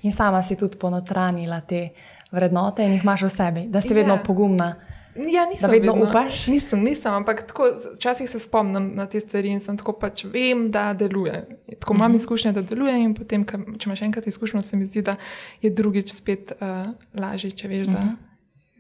[0.03, 1.89] In sama si tudi ponotranila te
[2.31, 3.95] vrednote in jih imaš v sebi, da si ja.
[3.95, 4.75] vedno pogumna.
[5.17, 6.47] Ja, nisem da vedno, vedno upaš.
[6.47, 7.45] Nisem, nisem, ampak
[7.97, 11.45] včasih se spomnim na te stvari in sem tako pač vem, da deluje.
[11.81, 12.17] Tako imam mhm.
[12.17, 12.21] -huh.
[12.21, 13.45] izkušnje, da deluje, in potem,
[13.79, 15.17] če imaš enkrat izkušnjo, se mi zdi, da
[15.63, 17.97] je drugič spet uh, lažje, če veš, uh -huh.
[17.97, 18.15] da mhm.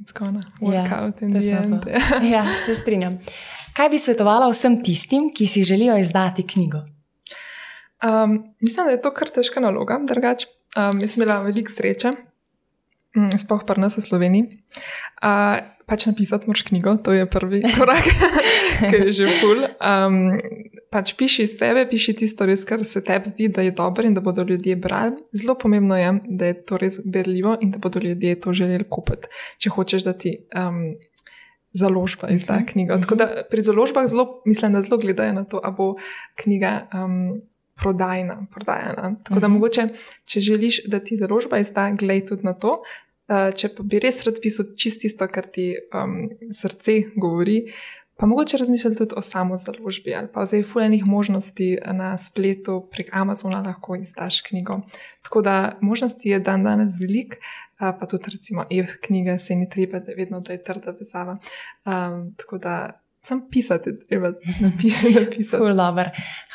[0.00, 1.86] it's gonna work ja, out in the end.
[2.34, 3.18] ja, se strinjam.
[3.76, 6.78] Kaj bi svetovala vsem tistim, ki si želijo izdati knjigo?
[8.02, 10.46] Um, mislim, da je to kar težka naloga, drugače.
[10.76, 12.12] Um, jaz sem imela veliko sreče,
[13.16, 14.48] um, sploh pa nas v Sloveniji.
[15.22, 18.08] Uh, pač napisati moraš knjigo, to je prvi korak,
[18.90, 19.62] ki je že ful.
[19.78, 20.34] Um,
[20.90, 24.20] pač piši sebe, piši tisto, res, kar se tebi zdi, da je dobro in da
[24.20, 25.16] bodo ljudje brali.
[25.32, 29.30] Zelo pomembno je, da je to res berljivo in da bodo ljudje to želeli kupiti,
[29.62, 30.38] če hočeš, da ti.
[30.54, 30.96] Um,
[31.76, 32.66] Založba izda uh mhm.
[32.72, 32.96] knjigo.
[33.04, 35.90] Tako da pri založbah zelo, mislim, da zelo gledajo na to, ali bo
[36.40, 37.42] knjiga um,
[37.76, 39.16] prodajna, prodajena.
[39.24, 39.54] Tako da, mhm.
[39.54, 39.58] -huh.
[39.58, 39.84] mogoče,
[40.24, 42.72] če želiš, da ti založba izda, gledaj tudi na to.
[43.26, 47.72] Uh, če pa bi res rad pisal čisto, kar ti um, srce govori,
[48.16, 52.78] pa mogoče razmišljati tudi o samo založbi ali pa o zdaj fulejnih možnosti na spletu
[52.90, 54.78] prek Amazona lahko izdaš knjigo.
[55.26, 59.98] Tako da možnosti je dan danes velik, uh, pa tudi recimo e-knjige, se ni treba,
[59.98, 61.36] da je vedno da je trda vezava.
[61.84, 64.28] Um, tako da Sam pisati, treba
[64.60, 65.44] napisati.
[65.50, 65.74] cool,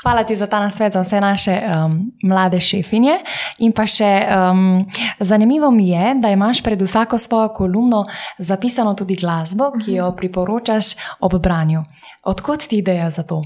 [0.02, 3.18] Hvala ti za ta nasvet, za vse naše um, mlade šefinje.
[3.60, 4.86] In pa še um,
[5.20, 8.06] zanimivo mi je, da imaš pred vsako svojo kolumno
[8.38, 10.18] zapisano tudi glasbo, ki jo mhm.
[10.18, 11.84] priporočaš ob branju.
[12.24, 13.44] Odkot ti ideja za to?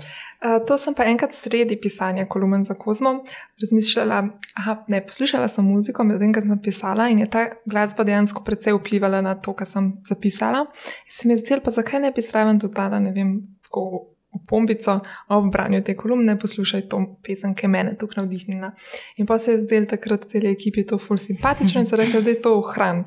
[0.68, 3.14] To sem pa enkrat sredi pisanja kolumn za Kozmo
[3.62, 4.18] razmišljala.
[4.60, 8.78] Aha, ne, poslušala sem muziko, medtem ko sem pisala in je ta glasba dejansko precej
[8.78, 10.68] vplivala na to, kar sem zapisala.
[11.06, 14.44] In se mi je zdelo, pa zakaj ne bi zraven dodala, ne vem, tako v
[14.48, 15.00] pompico
[15.32, 18.72] ob branju te kolumne, poslušaj to pesem, ki je mene tukaj navdihnila.
[19.18, 22.34] In pa se je zdelo takrat celi ekipi to ful simpatično in so rekli, da
[22.34, 23.06] je to ohran.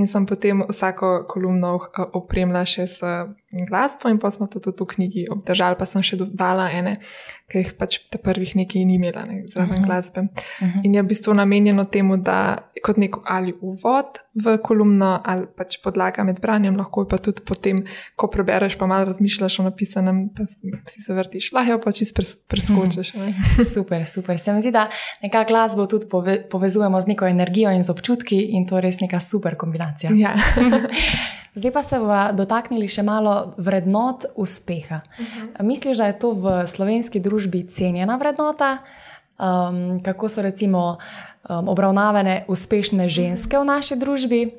[0.00, 1.74] In sem potem vsako kolumno
[2.16, 3.04] opremila še s
[3.68, 6.96] glasbo, in pa smo to tudi v knjigi obdržali, pa sem še dodala ene
[7.50, 9.82] ki jih pač te prvih nekaj ni imela, ne, zraven uh mhm.
[9.82, 9.86] -huh.
[9.86, 10.20] glasbe.
[10.20, 10.26] Uh
[10.66, 10.78] mhm.
[10.78, 10.84] -huh.
[10.84, 14.06] In je v bistvu namenjeno temu, da kot nek ali uvod
[14.44, 17.84] v kolumno, ali pač podlaga med branjem, lahko pa tudi potem,
[18.16, 20.42] ko prebereš, pa malo razmišljaš o napisanem, pa
[20.86, 22.16] si se vrtiš, lahko pa čist
[22.48, 23.14] preskočiš.
[23.14, 23.30] Uh mhm.
[23.30, 23.64] -huh.
[23.74, 24.38] super, super.
[24.38, 24.88] Se mi zdi, da
[25.22, 29.00] nekako glasbo tudi pove, povezujemo z neko energijo in z občutki, in to je res
[29.00, 29.89] neka super kombinacija.
[30.14, 30.34] Ja.
[31.54, 35.00] Zdaj pa se bomo dotaknili še malo vrednot uspeha.
[35.18, 35.46] Uh mhm.
[35.46, 35.62] -huh.
[35.62, 38.78] Misliš, da je to v slovenski družbi cenjena vrednota?
[39.40, 40.98] Um, kako so recimo
[41.48, 44.50] um, obravnavane uspešne ženske v naši družbi?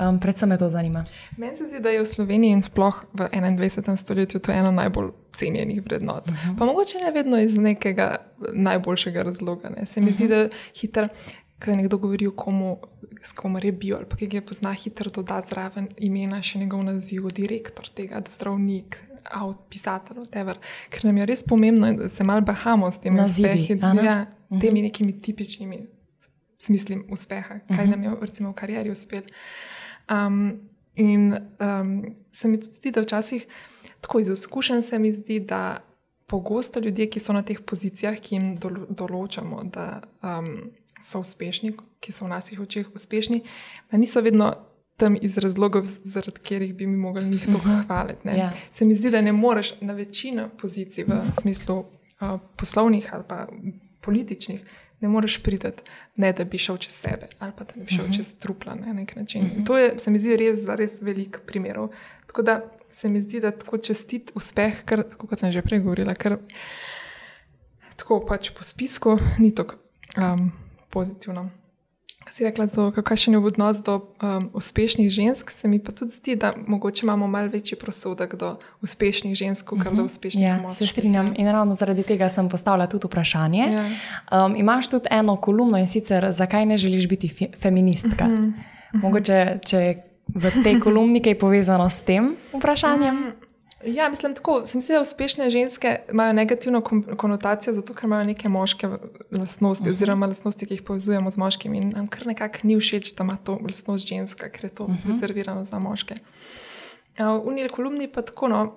[0.00, 1.04] Um, predvsem me to zanima.
[1.36, 3.96] Meni se zdi, da je v Sloveniji in sploh v 21.
[3.96, 6.24] stoletju to ena najbolj cenjenih vrednot.
[6.26, 6.50] Uh mhm.
[6.50, 6.58] -huh.
[6.58, 8.16] Pa mogoče ne vedno iz nekega
[8.52, 9.68] najboljšega razloga.
[9.68, 9.86] Ne.
[9.86, 10.16] Se mi uh -huh.
[10.16, 10.32] zdi, mhm.
[10.32, 10.48] da
[10.80, 11.08] hitro
[11.60, 12.78] kaj nekdo govori o komu,
[13.22, 16.82] s kom je bil ali pa ki ga pozna, hitro doda zraven imena, še njegov
[16.88, 18.98] naziv, direktor tega, zdravnik.
[19.30, 20.56] Avt, pisatelj, whatever.
[20.90, 24.60] ker nam je res pomembno, da se malo bahamo s temi uspehi, ja, mhm.
[24.60, 25.82] temi nekimi tipičnimi
[26.58, 27.90] smisli uspeha, kaj uh -huh.
[27.90, 29.28] nam je recimo, v karieri uspelo.
[30.10, 30.60] Um,
[30.94, 33.46] in um, se mi tudi zdi, da včasih
[34.00, 35.84] tako iz izkušenj se mi zdi, da
[36.26, 38.56] pogosto ljudje, ki so na teh pozicijah, ki jim
[38.88, 40.70] določamo, da um,
[41.02, 43.42] so uspešni, ki so v naših očeh uspešni,
[43.90, 44.54] pa niso vedno
[45.00, 47.80] tam iz razlogov, zaradi katerih bi mi mogli njih to mhm.
[47.86, 48.28] hvaliti.
[48.28, 48.52] Ja.
[48.72, 53.46] Se mi zdi, da ne moreš na večino pozicij v smislu uh, poslovnih ali pa
[54.00, 54.60] političnih.
[55.00, 55.68] Ne moreš priti,
[56.16, 58.12] ne da bi šel čez sebe ali pa da bi šel uh mhm.
[58.12, 58.16] -huh.
[58.16, 59.42] čez trupla na nek način.
[59.42, 59.50] Uh.
[59.50, 59.66] -huh.
[59.66, 61.76] To je, se mi zdi, res res velik primer.
[62.26, 62.60] Tako da
[62.92, 66.38] se mi zdi, da tako čestit uspeh, kar, kot sem že prej govorila, ker
[67.96, 69.74] tako pač po spisku ni tako.
[70.16, 70.52] Um,
[70.90, 71.50] pozitivno.
[72.30, 72.68] Si rekla,
[73.02, 77.26] kakšen je odnos do um, uspešnih žensk, se mi pa tudi zdi, da mogoče imamo
[77.26, 79.88] malo večji prosodek do uspešnih žensk, kot uh -huh.
[79.88, 80.04] do mhm.
[80.04, 80.78] uspešnih ja, moških.
[80.78, 83.66] Se strinjam in ravno zaradi tega sem postavila tudi vprašanje.
[83.72, 83.84] Ja.
[84.44, 88.24] Um, imaš tudi eno kolumno in sicer, zakaj ne želiš biti fe feministka?
[88.24, 88.30] Uh.
[88.30, 88.52] Uh -huh.
[88.92, 89.96] Mogoče, če
[90.34, 93.16] v tej kolumni kaj povezano s tem vprašanjem.
[93.16, 93.49] Uh -huh.
[93.84, 96.80] Ja, mislim, tako, se mi zdi, da uspešne ženske imajo negativno
[97.16, 98.88] konotacijo, zato ker imajo neke moške
[99.30, 99.92] lastnosti, uh -huh.
[99.92, 101.78] oziroma lastnosti, ki jih povezujemo z moškimi.
[101.78, 104.90] In nam kar nekako ni všeč, da ima to lastnost ženska, ker je to uh
[104.90, 105.12] -huh.
[105.12, 106.14] rezervirano za moške.
[107.18, 108.76] V uniji kolumni pa tako, no,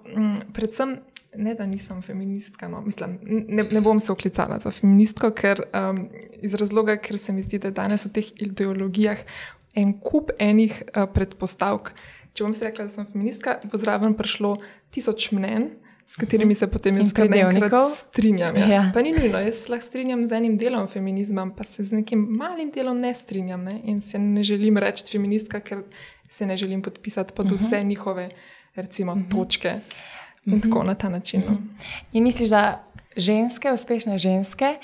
[0.54, 0.98] predvsem
[1.36, 2.68] ne, da nisem feministka.
[2.68, 6.08] No, mislim, ne, ne bom se oklicala za feministko, ker, um,
[6.42, 9.18] iz razloga, ker se mi zdi, da danes v teh ideologijah
[9.76, 11.92] en kup enih uh, predpostavk.
[12.34, 14.56] Če bom si rekla, da sem feministka, bo zraven prišlo
[14.94, 15.70] tisoč mnen,
[16.08, 18.56] s katerimi se potem jaz kar nekaj strinjam.
[18.58, 18.66] Ja.
[18.68, 18.82] Ja.
[18.94, 22.72] Pa ni nujno, jaz lahko strinjam z enim delom feminizma, pa se z nekim malim
[22.76, 23.64] delom ne strinjam.
[23.64, 23.80] Ne?
[23.90, 25.84] In se ne želim reči feministka, ker
[26.30, 27.86] se ne želim podpisati pod vse uh -huh.
[27.86, 28.30] njihove
[28.76, 29.28] recimo, uh mhm.
[29.28, 29.32] -huh.
[29.32, 29.80] točke
[30.46, 30.62] in uh -huh.
[30.62, 30.88] tako mhm.
[30.88, 31.42] na ta način.
[31.42, 31.58] Uh no.
[31.58, 31.86] -huh.
[32.14, 32.84] In misliš, da
[33.18, 34.78] ženske, uspešne ženske,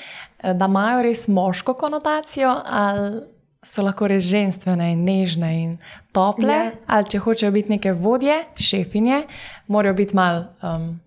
[0.44, 3.22] eh, da imajo res moško konotacijo ali
[3.64, 5.76] so lahko res ženstvene in nežne in
[6.16, 6.72] tople, ja.
[6.88, 9.26] ali če hočejo biti neke vodje, šefinje,
[9.68, 10.46] morajo biti mal.
[10.64, 11.00] Um...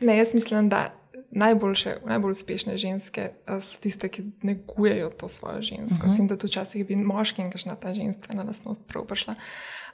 [0.00, 0.90] Ne, jaz mislim, da
[1.36, 3.30] najboljše, najbolj uspešne ženske
[3.60, 6.06] so tiste, ki negujejo to svojo žensko.
[6.06, 6.28] Uh -huh.
[6.28, 9.34] Da tu včasih bi moški in kažna ta ženstvena lastnost prav prišla.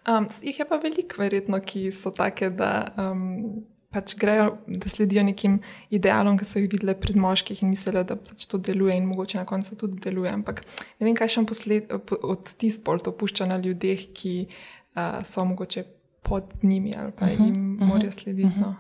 [0.09, 2.95] Um, jih je pa veliko, verjetno, ki so take, da.
[2.99, 5.59] Um, pač grejo, da sledijo nekim
[5.93, 9.39] idealom, ki so jih videli pred moškimi in mislijo, da pač to deluje in mogoče
[9.39, 10.33] na koncu tudi deluje.
[10.33, 10.63] Ampak
[10.99, 15.49] ne vem, kaj še posled, od tistih pol to pušča na ljudeh, ki uh, so
[15.49, 15.89] mogoče.
[16.23, 18.47] Pod njimi ali pa jim uh -huh, morajo slediti.
[18.47, 18.61] Uh -huh.
[18.61, 18.75] no.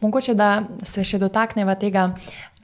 [0.00, 2.14] Mogoče da se še dotaknemo tega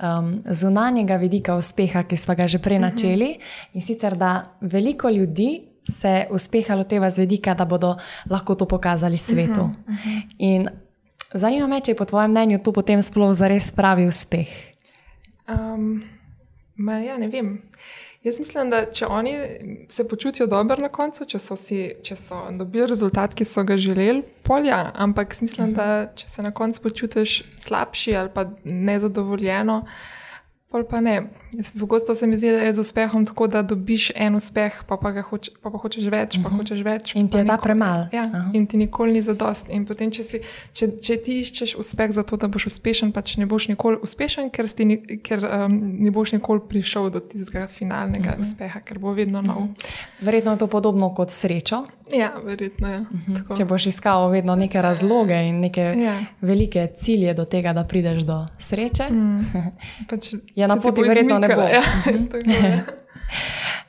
[0.02, 3.28] um, zunanjega vidika uspeha, ki smo ga že prej načeli.
[3.30, 3.68] Uh -huh.
[3.72, 7.96] In sicer, da veliko ljudi se uspeha loteva z vidika, da bodo
[8.30, 9.60] lahko to pokazali svetu.
[9.60, 10.22] Uh -huh, uh -huh.
[10.38, 10.68] In
[11.32, 14.48] Zanima me, če je po tvojem mnenju to potem sploh za res pravi uspeh.
[15.48, 16.00] Um,
[16.78, 17.58] ja, ne vem.
[18.24, 19.34] Jaz mislim, da če oni
[19.92, 23.76] se počutijo dobro na koncu, če so, si, če so dobili rezultat, ki so ga
[23.78, 24.88] želeli, polja.
[24.96, 30.18] Ampak mislim, da če se na koncu počutiš slabši ali pa nezadovoljeno, uh,
[30.68, 31.22] Pol pa ne.
[31.80, 35.22] Pogosto se mi zdi, da je z uspehom tako, da dobiš en uspeh, pa pa,
[35.22, 36.54] hoč, pa, pa hočeš več, pa uh mhm.
[36.54, 36.58] -huh.
[36.58, 37.14] hočeš več.
[37.14, 38.06] In ti je ta premalo.
[38.12, 38.50] Ja, uh -huh.
[38.52, 39.68] In ti nikoli ni zadost.
[39.68, 40.40] In potem, če, si,
[40.72, 44.50] če, če ti iščeš uspeh za to, da boš uspešen, pač ne boš nikoli uspešen,
[44.50, 45.72] ker, ni, ker um,
[46.04, 48.42] ne boš nikoli prišel do tistega finalnega uh mhm.
[48.42, 48.52] -huh.
[48.52, 49.56] uspeha, ker bo vedno nov.
[49.56, 49.72] Uh mhm.
[49.72, 50.24] -huh.
[50.24, 51.84] Verjetno je to podobno kot srečo.
[52.12, 52.94] Ja, verjetno je.
[52.94, 53.00] Ja.
[53.00, 53.56] Uh -huh.
[53.56, 56.20] Če boš iskal vedno neke razloge in neke ja.
[56.40, 59.44] velike cilje do tega, da prideš do sreče, mm.
[60.10, 61.62] pač je na poti verjetno ne bo.
[61.62, 61.82] Ja.
[62.06, 62.78] Mhm.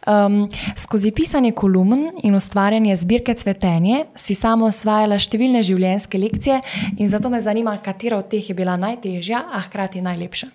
[0.07, 6.61] um, skozi pisanje kolumn in ustvarjanje zbirke Cvetenje si samo osvajala številne življenjske lekcije,
[6.97, 10.51] in zato me zanima, katera od teh je bila najtežja, a hkrati najlepša.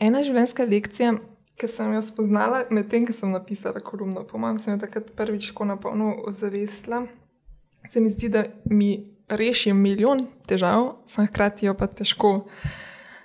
[0.00, 1.14] Ena življenjska lekcija,
[1.60, 5.50] ki sem jo spoznala medtem, ko sem napisala kolumno, po mojem, sem jo takrat prvič
[5.52, 7.04] tako napolno ozavestila.
[7.88, 8.92] Se mi zdi, da mi
[9.28, 12.40] reši milijon težav, sem hkrati jo pa težko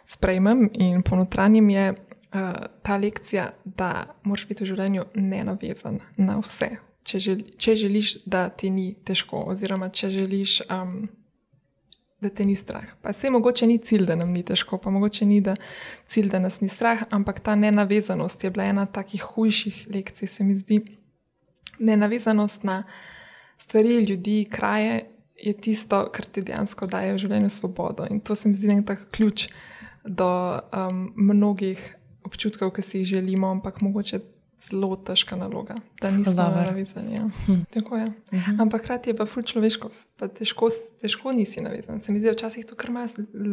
[0.06, 1.86] sprejmem in ponotranjem je
[2.34, 6.76] uh, ta lekcija, da moraš biti v življenju nenavezan na vse.
[7.06, 10.62] Če, želi, če želiš, da ti ni težko, oziroma če želiš.
[10.70, 11.06] Um,
[12.26, 12.86] da te ni strah.
[13.02, 15.56] Pa se mogoče ni cilj, da nam ni težko, pa mogoče ni da
[16.08, 20.44] cilj, da nas ni strah, ampak ta nenavezanost je bila ena takih hujših lekcij, se
[20.44, 20.82] mi zdi.
[21.80, 22.84] Nenavezanost na
[23.58, 25.06] stvari, ljudi, kraje
[25.44, 28.08] je tisto, kar ti dejansko daje v življenju svobodo.
[28.10, 29.50] In to se mi zdi nek tak ključ
[30.06, 31.82] do um, mnogih
[32.26, 34.20] občutkov, ki si jih želimo, ampak mogoče
[34.62, 37.16] zelo težka naloga, da nismo navezani.
[37.16, 37.30] Ja.
[37.46, 37.62] Hm.
[37.74, 38.12] Tako je.
[38.34, 38.62] Mhm.
[38.62, 40.70] Ampak hkrati je pa ful človeškost, pa težko,
[41.02, 42.00] težko nisi navezan.
[42.02, 43.08] Se mi zdi, včasih to kar ima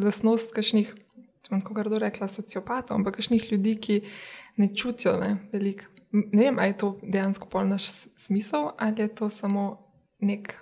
[0.04, 0.94] lasnost kašnih,
[1.48, 4.00] kako kar do rekla, sociopatov, ampak kašnih ljudi, ki
[4.56, 5.84] ne čutijo ne, veliko.
[6.12, 7.86] Ne vem, ali je to dejansko pol naš
[8.20, 9.78] smisel ali je to samo
[10.20, 10.54] nek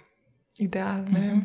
[0.59, 1.05] ideal.
[1.11, 1.41] Ne mhm.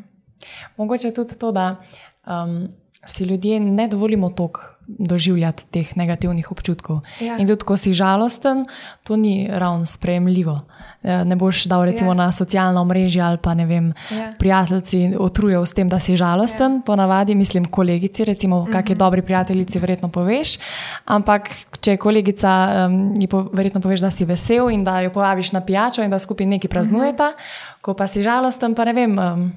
[0.77, 1.81] Mogoče tudi to, da
[2.27, 2.67] um,
[3.07, 7.01] si ljudje ne dovolimo toliko doživljati teh negativnih občutkov.
[7.19, 7.37] Ja.
[7.37, 8.65] In tudi, ko si žalosten,
[9.03, 10.59] to ni ravno sprejemljivo.
[11.03, 12.13] Eh, ne boš dal recimo ja.
[12.13, 14.31] na socialno mrežo ali pa ne vem, ja.
[14.39, 16.81] prijateljici otrujal s tem, da si žalosten, ja.
[16.85, 18.71] ponavadi mislim kolegici, recimo, -hmm.
[18.71, 20.57] kakšni dobri prijateljici verjetno poveš.
[21.05, 21.49] Ampak,
[21.81, 25.61] če kolegica um, ji po, verjetno poveš, da si vesel in da jo povabiš na
[25.61, 27.81] pijačo in da skupaj nekaj praznujete, -hmm.
[27.81, 29.53] ko pa si žalosten, pa ne vem, um,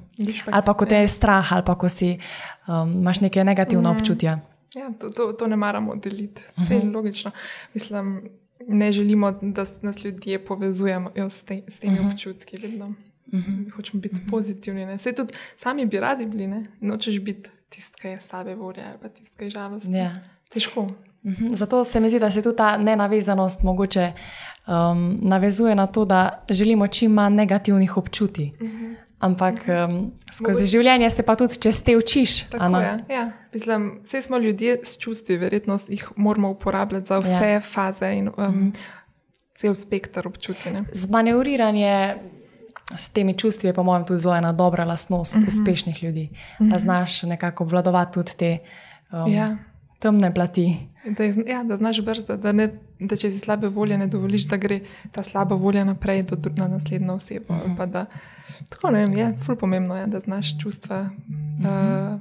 [0.50, 2.18] ali pa ko te je strah, ali pa ko si
[2.68, 3.96] um, imaš neke negativne mm.
[3.96, 4.38] občutja.
[4.74, 6.94] Ja, to, to, to ne maramo deliti, vse je uh -huh.
[6.94, 7.30] logično.
[7.74, 8.28] Mislim,
[8.68, 12.12] ne želimo, da nas ljudje povezujemo s, te, s temi uh -huh.
[12.12, 12.56] občutki.
[12.62, 12.86] Vedno.
[12.86, 12.94] Uh
[13.32, 13.70] -huh.
[13.70, 14.30] Hočemo biti uh -huh.
[14.30, 14.86] pozitivni.
[14.86, 14.96] Ne?
[14.96, 16.66] Vse tudi sami bi radi bili, ne?
[16.80, 19.94] nočeš biti tisti, ki je slabe volje ali pa tisti, ki je žalosten.
[19.94, 20.22] Ja.
[20.48, 20.80] Težko.
[20.80, 20.90] Uh
[21.24, 21.54] -huh.
[21.54, 24.12] Zato se mi zdi, da se tudi ta nenavezanost mogoče
[24.66, 28.52] um, navezuje na to, da želimo čim manj negativnih občutij.
[28.60, 28.94] Uh -huh.
[29.18, 30.66] Ampak um, skozi Mogoče...
[30.70, 32.34] življenje se pa tudi, če te učiš.
[33.10, 33.24] Ja.
[33.54, 37.60] Mislim, vse smo ljudje s čustvi, verjetno jih moramo uporabljati za vse ja.
[37.60, 38.68] faze in um,
[39.58, 40.84] cel spektr občutja.
[40.94, 41.94] Zmanevriranje
[42.94, 45.44] s temi čustvi je, po mojem, tudi zelo ena dobra lastnost mhm.
[45.44, 45.48] -huh.
[45.48, 46.28] uspešnih ljudi.
[46.30, 46.70] Uh -huh.
[46.70, 48.58] Da znaš nekako obvladovati tudi te
[49.12, 49.56] um, ja.
[49.98, 50.76] temne plati.
[51.16, 52.52] Da, je, ja, da znaš brzo, da,
[53.00, 54.80] da če si slabe volje, ne dovoliš, da gre
[55.12, 57.54] ta slaba volja naprej do, na naslednjo osebo.
[57.54, 58.06] Uh -huh.
[58.70, 61.02] Tako ne vem, je ful pomembno, je, da znaš čustva.
[61.02, 61.12] Mm
[61.62, 62.14] -hmm.
[62.14, 62.20] uh,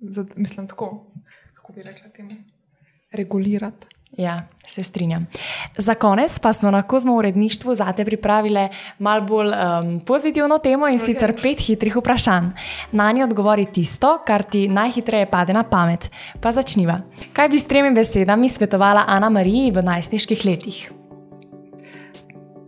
[0.00, 1.06] za, mislim, tako,
[1.54, 2.30] kako bi rekla temu,
[3.12, 3.86] regulirati.
[4.18, 5.26] Ja, se strinjam.
[5.76, 10.94] Za konec pa smo na kozmo uredništvu zate pripravili malo bolj um, pozitivno temo in
[10.94, 11.04] okay.
[11.04, 12.46] sicer pet hitrih vprašanj.
[12.92, 16.10] Na nje odgovori tisto, kar ti najhitreje pade na pamet.
[16.40, 16.98] Pa začniva.
[17.32, 20.90] Kaj bi s tremi besedami svetovala Ana Mariji v najstniških letih?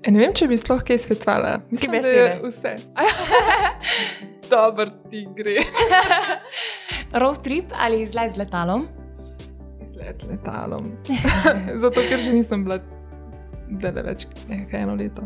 [0.03, 1.59] E, ne vem, če bi sploh kaj svetovala.
[1.71, 2.77] Mislim, da je vse.
[4.55, 5.59] Dobro ti gre.
[7.21, 9.00] Road trip ali izlet z letalom?
[10.01, 10.97] Izlet z letalom.
[11.83, 12.81] Zato, ker že nisem bila
[13.71, 15.23] je več kot eno leto.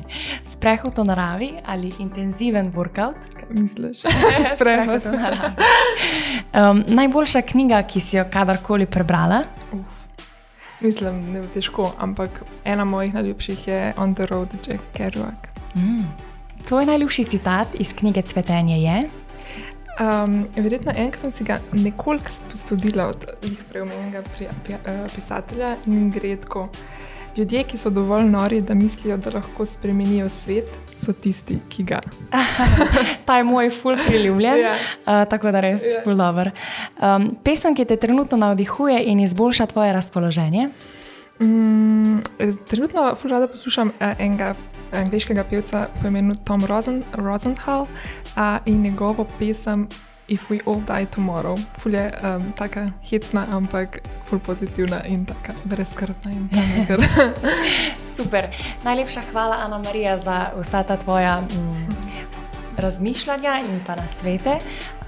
[0.54, 3.20] Sprehod v naravi ali intenziven workout?
[3.36, 4.02] Kaj misliš?
[4.54, 5.68] Sprehod v naravi.
[6.50, 9.44] Um, najboljša knjiga, ki si jo kadarkoli prebrala?
[9.76, 10.00] Uf.
[10.82, 15.52] Mislim, da je težko, ampak ena mojih najljubših je On the Road, Jack Kerouac.
[15.76, 16.08] Mm.
[16.66, 18.98] Tvoj najljubši citat iz knjige Cvetenje je?
[19.94, 26.36] Um, verjetno enkrat sem si ga nekoliko spustila od jih preomenjenega eh, pisatelja in gre
[26.36, 26.68] tako.
[27.36, 30.70] Ljudje, ki so dovolj nori, da mislijo, da lahko spremenijo svet,
[31.02, 32.00] so tisti, ki ga.
[33.26, 34.82] Ta je moj ful priljubljen, yeah.
[35.06, 35.22] Ja.
[35.22, 35.96] uh, tako da res yeah.
[35.96, 36.02] Ja.
[36.04, 36.50] ful dobr.
[36.98, 40.68] Um, pesem, ki te trenutno navdihuje in izboljša tvoje razpoloženje?
[41.40, 42.22] Mm,
[42.70, 44.54] trenutno ful rada poslušam uh, enega
[44.94, 49.88] angliškega pevca po imenu Tom Rosen, Rosenthal uh, in njegovo pesem
[50.26, 52.80] If we all die tomorrow, ful je um, tako
[53.10, 56.30] hecna, ampak ful pozitivna in tako brezkrbna.
[56.32, 56.48] In
[58.16, 58.48] Super.
[58.84, 61.96] Najlepša hvala, Ana Marija, za vsa ta tvoja mm,
[62.76, 64.58] razmišljanja in pa na svete.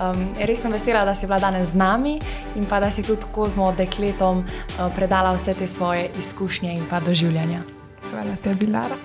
[0.01, 2.21] Um, res sem vesela, da si bila danes z nami
[2.57, 7.01] in pa da si tudi kozmo dekletom uh, predala vse te svoje izkušnje in pa
[7.01, 7.76] doživljanja.
[8.17, 8.97] Hvala tebi, Lara.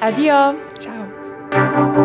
[0.00, 0.58] Adijo.
[0.74, 1.94] Ciao.